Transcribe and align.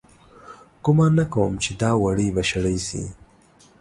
گومان 0.85 1.11
نه 1.19 1.25
کوم 1.33 1.53
چې 1.63 1.71
دا 1.81 1.91
وړۍ 2.03 2.27
به 2.35 2.43
شړۍ 2.49 2.77
سي 2.87 3.03